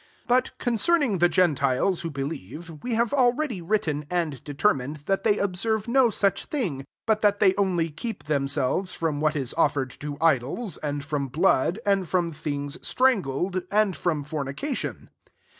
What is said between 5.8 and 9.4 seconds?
no such thing; but^ that they only keep themselves from what